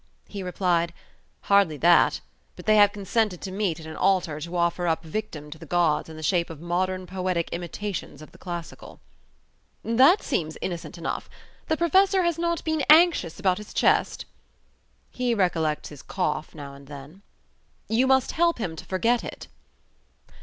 He 0.27 0.41
replied: 0.41 0.95
"Hardly 1.41 1.77
that, 1.77 2.21
but 2.55 2.65
they 2.65 2.75
have 2.77 2.91
consented 2.91 3.39
to 3.41 3.51
meet 3.51 3.79
at 3.79 3.85
an 3.85 3.95
altar 3.95 4.39
to 4.41 4.57
offer 4.57 4.87
up 4.87 5.05
a 5.05 5.07
victim 5.07 5.51
to 5.51 5.59
the 5.59 5.65
gods 5.67 6.09
in 6.09 6.17
the 6.17 6.23
shape 6.23 6.49
of 6.49 6.59
modern 6.59 7.05
poetic 7.05 7.49
imitations 7.51 8.19
of 8.23 8.31
the 8.31 8.39
classical." 8.39 8.99
"That 9.83 10.23
seems 10.23 10.57
innocent 10.59 10.97
enough. 10.97 11.29
The 11.67 11.77
Professor 11.77 12.23
has 12.23 12.39
not 12.39 12.63
been 12.63 12.83
anxious 12.89 13.39
about 13.39 13.59
his 13.59 13.75
chest?" 13.75 14.25
"He 15.11 15.35
recollects 15.35 15.89
his 15.89 16.01
cough 16.01 16.55
now 16.55 16.73
and 16.73 16.87
then." 16.87 17.21
"You 17.87 18.07
must 18.07 18.31
help 18.31 18.57
him 18.57 18.75
to 18.77 18.85
forget 18.85 19.23
it." 19.23 19.49